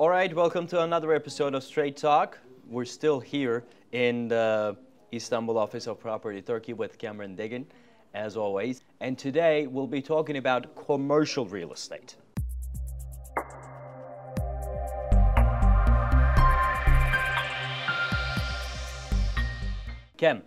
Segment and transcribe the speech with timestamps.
[0.00, 2.38] All right, welcome to another episode of Straight Talk.
[2.66, 4.74] We're still here in the
[5.12, 7.66] Istanbul office of Property Turkey with Cameron Deggin,
[8.14, 8.80] as always.
[9.00, 12.16] And today we'll be talking about commercial real estate.
[20.16, 20.42] Cam,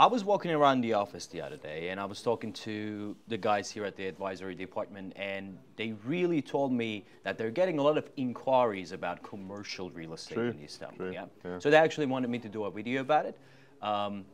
[0.00, 3.36] I was walking around the office the other day and I was talking to the
[3.36, 7.82] guys here at the advisory department, and they really told me that they're getting a
[7.82, 11.12] lot of inquiries about commercial real estate True, in Istanbul.
[11.12, 11.26] Yeah?
[11.44, 11.58] yeah.
[11.58, 13.36] So they actually wanted me to do a video about it.
[13.82, 14.24] Um,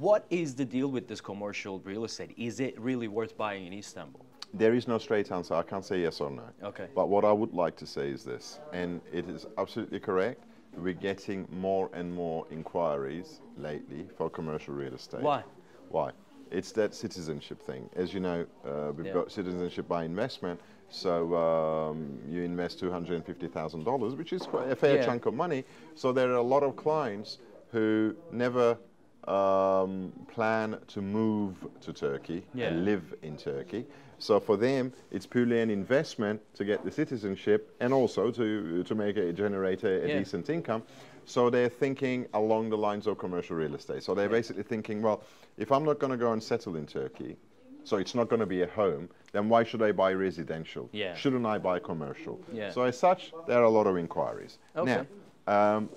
[0.00, 2.34] what is the deal with this commercial real estate?
[2.36, 4.26] Is it really worth buying in Istanbul?
[4.52, 5.54] There is no straight answer.
[5.54, 6.42] I can't say yes or no.
[6.64, 6.88] Okay.
[6.92, 10.42] But what I would like to say is this, and it is absolutely correct.
[10.76, 15.22] We're getting more and more inquiries lately for commercial real estate.
[15.22, 15.44] Why?
[15.88, 16.12] Why?
[16.50, 17.88] It's that citizenship thing.
[17.96, 19.12] As you know, uh, we've Yeah.
[19.12, 20.60] got citizenship by investment.
[20.88, 25.04] So um, you invest $250,000, which is quite a fair Yeah.
[25.06, 25.64] chunk of money.
[25.94, 27.38] So there are a lot of clients
[27.70, 28.78] who never
[29.26, 32.66] um, plan to move to Turkey Yeah.
[32.68, 33.86] and live in Turkey.
[34.18, 38.94] So for them, it's purely an investment to get the citizenship and also to, to
[38.94, 40.18] make it generate a, a Yeah.
[40.18, 40.82] decent income.
[41.26, 44.02] So they're thinking along the lines of commercial real estate.
[44.02, 45.22] So they're basically thinking, well,
[45.56, 47.36] if I'm not going to go and settle in Turkey,
[47.84, 50.88] so it's not going to be a home, then why should I buy residential?
[50.92, 51.14] Yeah.
[51.14, 52.40] Shouldn't I buy commercial?
[52.52, 52.70] Yeah.
[52.70, 54.58] So as such, there are a lot of inquiries.
[54.76, 55.06] Okay.
[55.46, 55.90] Now, um,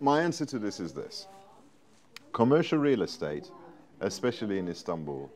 [0.00, 1.26] my answer to this is this.
[2.32, 3.50] Commercial real estate,
[4.00, 5.30] especially in Istanbul,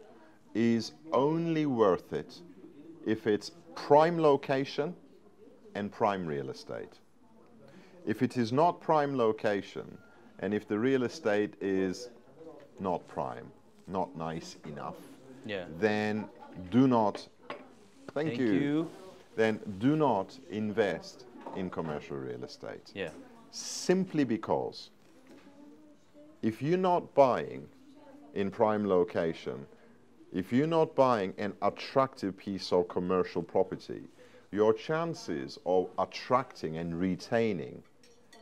[0.57, 2.41] is only worth it
[3.05, 4.95] if it's prime location
[5.75, 6.95] and prime real estate.
[8.07, 9.99] If it is not prime location,
[10.39, 12.09] and if the real estate is
[12.81, 13.51] not prime,
[13.87, 14.97] not nice enough,
[15.45, 15.67] Yeah.
[15.79, 16.27] then
[16.71, 17.29] do not,
[18.15, 18.91] thank, Thank you, you.
[19.37, 22.93] then do not invest in commercial real estate.
[22.95, 23.11] Yeah.
[23.51, 24.91] Simply because
[26.41, 27.69] if you're not buying
[28.35, 29.67] in prime location,
[30.37, 34.03] if you're not buying an attractive piece of commercial property,
[34.53, 37.83] your chances of attracting and retaining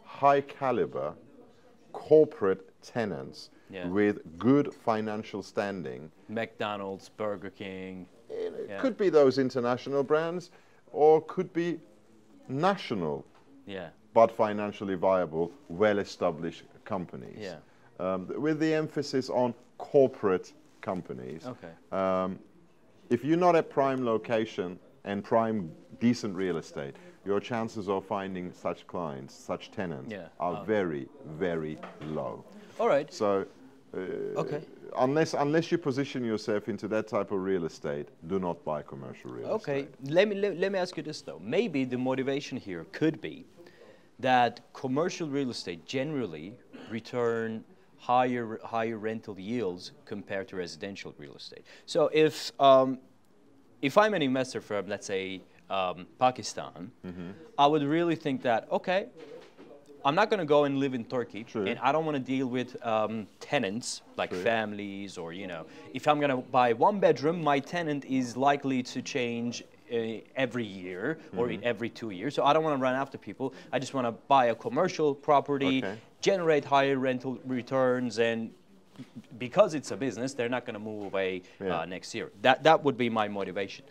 [0.05, 1.15] high caliber
[1.93, 3.87] corporate tenants Yeah.
[3.89, 8.07] with good financial standing McDonald's, Burger King.
[8.29, 8.81] it Yeah.
[8.81, 10.51] could be those international brands
[10.93, 11.81] or could be
[12.49, 13.25] national
[13.67, 13.91] Yeah.
[14.13, 17.39] but financially viable, well-established companies.
[17.39, 17.59] Yeah.
[18.01, 20.53] Um, with the emphasis on corporate
[20.95, 21.43] companies.
[21.47, 21.73] Okay.
[22.01, 22.39] Um,
[23.11, 28.53] if you're not at prime location and prime decent real estate, your chances of finding
[28.53, 30.29] such clients, such tenants, Yeah.
[30.39, 30.65] are Oh.
[30.65, 31.09] very,
[31.47, 31.79] very
[32.19, 32.45] low.
[32.79, 33.09] All right.
[33.13, 33.29] So,
[33.95, 34.61] uh, Okay.
[35.07, 39.31] unless unless you position yourself into that type of real estate, do not buy commercial
[39.31, 39.95] real Okay, estate.
[40.05, 40.15] Okay.
[40.17, 41.41] Let me let, let me ask you this though.
[41.57, 43.37] Maybe the motivation here could be
[44.19, 46.47] that commercial real estate generally
[46.91, 47.65] return
[48.09, 51.65] higher higher rental yields compared to residential real estate.
[51.87, 52.99] So if um,
[53.81, 57.31] if I'm an investor from let's say um, Pakistan, Mm-hmm.
[57.59, 59.07] I would really think that okay.
[60.07, 61.65] I'm not going to go and live in Turkey, True.
[61.67, 64.43] and I don't want to deal with um, tenants like True.
[64.43, 65.65] families or you know.
[65.95, 71.19] If I'm going to buy one bedroom, my tenant is likely to change every year
[71.37, 71.61] or Mm-hmm.
[71.65, 72.35] every two years.
[72.35, 73.55] So I don't want to run after people.
[73.73, 75.99] I just want to buy a commercial property, Okay.
[76.21, 78.53] generate higher rental returns, and
[79.39, 81.81] because it's a business, they're not going to move away Yeah.
[81.81, 82.31] uh, next year.
[82.43, 83.85] That that would be my motivation.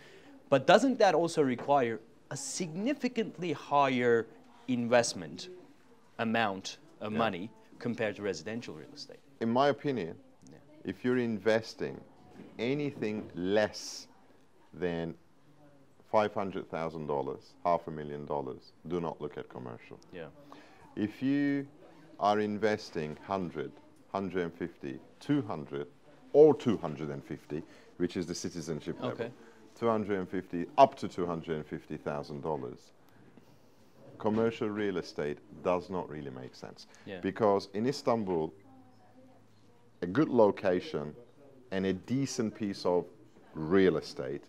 [0.49, 1.99] But doesn't that also require
[2.31, 4.27] a significantly higher
[4.67, 5.49] investment
[6.19, 7.17] amount of Yeah.
[7.17, 7.49] money money
[7.79, 9.19] compared to residential real estate?
[9.41, 10.15] in my opinion,
[10.85, 11.99] if you're investing
[12.57, 14.07] anything less
[14.73, 15.13] than
[16.13, 20.00] $500,000, half a million dollars, do not look at commercial.
[20.13, 20.28] Yeah.
[20.96, 21.68] If you
[22.19, 23.72] are investing 100,
[24.12, 25.88] 150, 200,
[26.34, 27.63] or 250,
[27.97, 29.31] which is the citizenship level, Okay.
[29.79, 32.78] 250 up to $250,000,
[34.19, 36.85] commercial real estate does not really make sense.
[37.08, 37.20] Yeah.
[37.22, 38.53] Because in Istanbul,
[40.03, 41.16] a good location
[41.72, 43.05] and a decent piece of
[43.55, 44.43] real estate,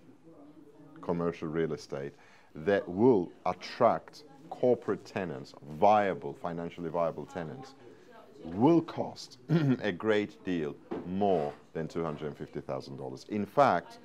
[1.05, 2.12] commercial real estate,
[2.55, 7.75] that will attract corporate tenants, viable, financially viable tenants,
[8.45, 9.39] will cost
[9.83, 10.75] a great deal
[11.06, 13.29] more than $250,000.
[13.31, 13.99] In fact,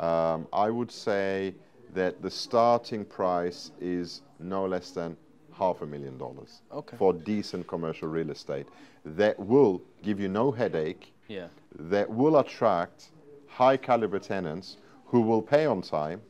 [0.00, 1.54] um, I would say
[1.94, 5.16] that the starting price is no less than
[5.52, 6.96] half a million dollars Okay.
[6.96, 8.66] for decent commercial real estate
[9.04, 11.46] that will give you no headache, Yeah.
[11.78, 13.10] that will attract
[13.46, 16.20] high caliber tenants who will pay on time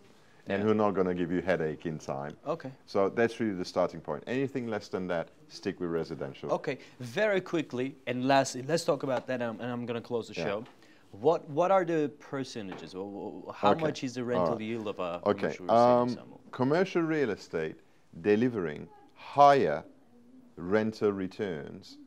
[0.47, 2.37] and who are not going to give you headache in time.
[2.47, 2.71] Okay.
[2.87, 4.25] So that's really the starting point.
[4.27, 6.51] Anything less than that, stick with residential.
[6.53, 10.29] Okay, very quickly, and lastly, let's talk about that, um, and I'm going to close
[10.29, 10.45] the Yeah.
[10.45, 10.65] show.
[11.13, 12.93] What what are the percentages?
[12.93, 14.61] How Okay, much is the rental right.
[14.61, 15.55] yield of a Okay.
[15.57, 15.75] commercial real
[16.05, 17.77] estate Um, commercial real estate
[18.21, 19.85] delivering higher
[20.57, 21.99] rental returns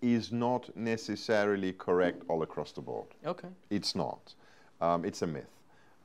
[0.00, 3.06] is not necessarily correct all across the board.
[3.24, 3.48] Okay.
[3.70, 4.34] It's not.
[4.80, 5.61] Um, it's a myth.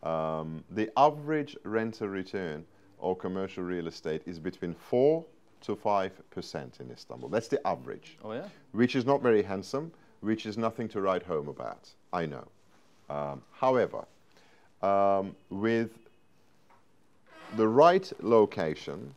[0.07, 2.65] Um, the average rental return
[3.01, 5.25] of commercial real estate is between 4
[5.62, 7.27] to 5% in Istanbul.
[7.30, 8.48] That's the average, Oh yeah.
[8.71, 11.89] which is not very handsome, which is nothing to write home about.
[12.13, 12.48] I know.
[13.09, 14.06] Um, however,
[14.81, 15.92] um, with
[17.57, 19.13] the right location,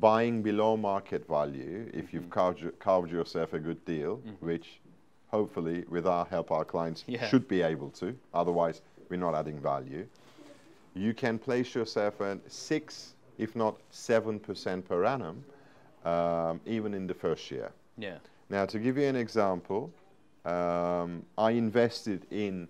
[0.00, 4.80] buying below market value, if you've carved, carved yourself a good deal, which
[5.28, 7.26] hopefully with our help our clients Yeah.
[7.28, 8.80] should be able to, otherwise
[9.10, 10.06] we're not adding value,
[10.94, 15.44] you can place yourself at six, if not seven percent per annum,
[16.04, 17.70] um, even in the first year.
[17.96, 18.18] Yeah.
[18.50, 19.92] Now, to give you an example,
[20.44, 22.68] um, I invested in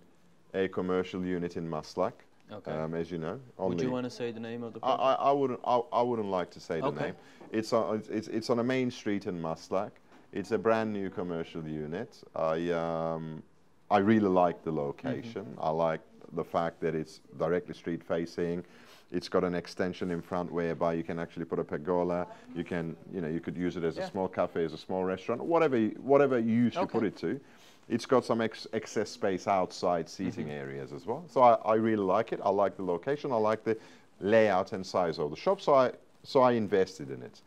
[0.55, 2.13] a commercial unit in Maslak,
[2.51, 2.73] Okay.
[2.73, 3.39] um, as you know.
[3.59, 5.21] Would you want to say the name of the I, project?
[5.21, 5.61] I, I wouldn't.
[5.65, 7.05] I, I wouldn't like to say the Okay.
[7.07, 7.17] name.
[7.53, 7.97] It's on.
[7.97, 9.91] It's, it's, it's on a main street in Maslak.
[10.33, 12.23] It's a brand new commercial unit.
[12.35, 13.43] I um,
[13.91, 15.45] I really like the location.
[15.45, 15.61] Mm-hmm.
[15.61, 16.01] I like
[16.35, 18.65] the fact that it's directly street facing.
[19.11, 22.27] It's got an extension in front whereby you can actually put a pergola.
[22.55, 24.05] You can, you know, you could use it as Yeah.
[24.05, 27.41] a small cafe, as a small restaurant, whatever, you, whatever use you put it to.
[27.89, 30.51] It's got some ex- excess space outside seating Mm-hmm.
[30.63, 31.25] areas as well.
[31.29, 32.41] So I, I really like it.
[32.45, 33.33] I like the location.
[33.33, 33.79] I like the
[34.21, 35.61] layout and size of the shop.
[35.63, 35.93] So I
[36.25, 37.41] so I invested in it.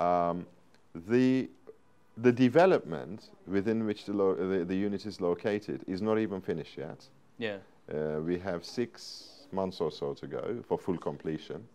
[0.00, 0.46] Um,
[1.08, 1.48] the
[2.18, 6.76] the development within which the, lo- the the unit is located is not even finished
[6.76, 7.04] yet.
[7.38, 7.56] yeah.
[7.92, 11.66] Uh, we have six months or so to go for full completion,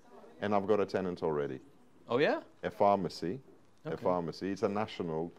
[0.42, 1.60] and I've got a tenant already.
[2.08, 2.40] Oh yeah.
[2.64, 3.40] A pharmacy,
[3.86, 4.52] a pharmacy.
[4.52, 5.32] It's a national,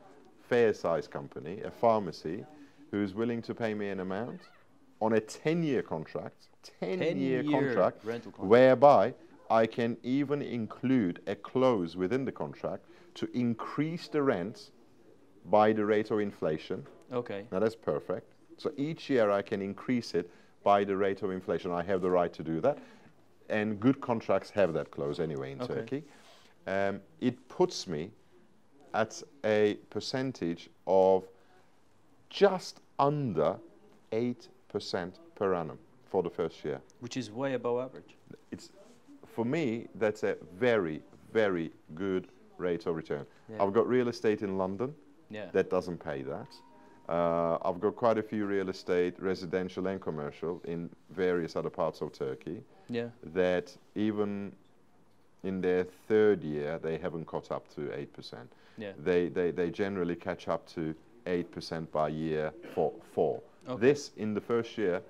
[0.48, 1.62] fair-sized company.
[1.62, 2.44] A pharmacy
[2.90, 4.40] who's willing to pay me an amount
[5.00, 6.48] on a 10-year contract.
[6.82, 8.50] 10-year 10-year contract, rental contract.
[8.50, 9.14] whereby
[9.50, 14.72] I can even include a clause within the contract to increase the rent
[15.46, 16.84] by the rate of inflation.
[17.12, 17.46] Okay.
[17.52, 18.32] Now that's perfect.
[18.58, 20.30] So each year I can increase it
[20.66, 21.70] by the rate of inflation.
[21.70, 22.76] I have the right to do that.
[23.48, 25.74] And good contracts have that clause anyway in Okay.
[25.74, 26.02] Turkey.
[26.66, 28.10] Um, it puts me
[28.92, 31.22] at a percentage of
[32.30, 33.56] just under
[34.10, 35.78] 8% per annum
[36.10, 36.80] for the first year.
[36.98, 38.16] Which is way above average.
[38.50, 38.70] It's,
[39.24, 41.00] for me, that's a very,
[41.32, 42.26] very good
[42.58, 43.24] rate of return.
[43.48, 43.62] Yeah.
[43.62, 44.92] I've got real estate in London
[45.30, 45.46] Yeah.
[45.52, 46.48] that doesn't pay that.
[47.08, 52.00] Uh, I've got quite a few real estate, residential and commercial, in various other parts
[52.00, 53.08] of Turkey yeah.
[53.32, 54.52] that even
[55.44, 58.34] in their third year they haven't caught up to 8%.
[58.78, 58.92] Yeah.
[59.02, 60.94] They, they, they generally catch up to
[61.26, 62.92] 8% by year four.
[63.14, 63.40] four.
[63.68, 63.80] Okay.
[63.80, 65.02] This, in the first year,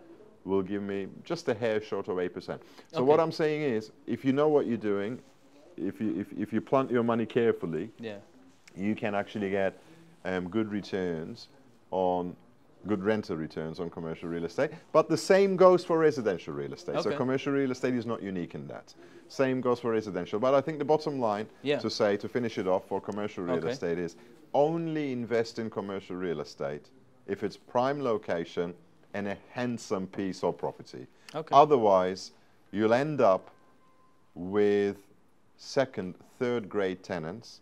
[0.44, 2.60] will give me just a hair short of 8%.
[2.93, 5.19] So what I'm saying is, if you know what you're doing,
[5.76, 8.19] if you, if, if you plant your money carefully, Yeah.
[8.76, 9.78] you can actually get
[10.25, 11.48] um, good returns
[11.91, 12.37] on
[12.87, 14.71] good rental returns on commercial real estate.
[14.93, 17.03] But the same goes for residential real estate.
[17.03, 18.94] So commercial real estate is not unique in that.
[19.29, 20.38] Same goes for residential.
[20.38, 21.79] But I think the bottom line Yeah.
[21.81, 23.70] to say, to finish it off for commercial real Okay.
[23.70, 24.17] estate is
[24.55, 26.91] only invest in commercial real estate
[27.27, 28.72] if it's prime location
[29.15, 31.08] and a handsome piece of property.
[31.34, 31.53] Okay.
[31.53, 32.32] Otherwise,
[32.70, 33.51] you'll end up
[34.34, 34.99] with
[35.56, 37.60] second, third grade tenants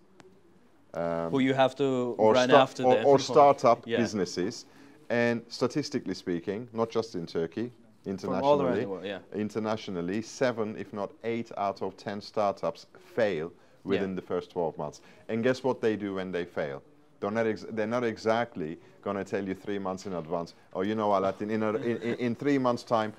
[0.94, 3.98] um, Who you have to or, run after or, or startup Yeah.
[3.98, 4.66] businesses.
[5.10, 7.70] And statistically speaking, not just in Turkey,
[8.06, 9.04] internationally, world.
[9.04, 9.18] Yeah.
[9.34, 13.52] internationally, seven, if not eight out of ten startups fail
[13.84, 14.16] within Yeah.
[14.16, 15.00] the first 12 months.
[15.28, 16.82] And guess what they do when they fail?
[17.20, 20.82] They're not, ex- they're not exactly going to tell you three months in advance, oh,
[20.82, 23.12] you know what, in, in, a, in, three months' time,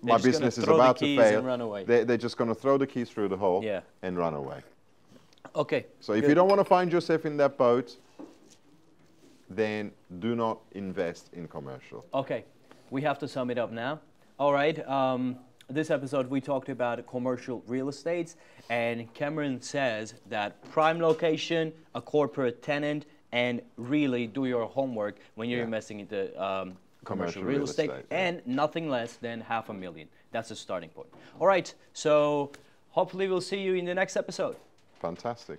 [0.00, 1.38] my business is about to fail.
[1.38, 1.84] and run away.
[1.84, 3.80] They, they're just going to throw the keys through the hole Yeah.
[4.02, 4.62] and run away.
[5.54, 5.86] Okay.
[6.00, 6.28] So if good.
[6.28, 7.96] you don't want to find yourself in that boat,
[9.50, 12.04] then do not invest in commercial.
[12.14, 12.44] Okay,
[12.90, 14.00] we have to sum it up now.
[14.38, 15.36] All right, um,
[15.68, 18.34] this episode we talked about commercial real estate,
[18.70, 25.48] and Cameron says that prime location, a corporate tenant, and really do your homework when
[25.48, 25.64] you're Yeah.
[25.64, 28.18] investing into um, commercial, Commercial real real estate, estate, yeah.
[28.18, 30.08] and nothing less than half a million.
[30.30, 31.08] That's the starting point.
[31.38, 32.52] All right, so
[32.90, 34.56] hopefully we'll see you in the next episode.
[35.02, 35.58] Fantastic.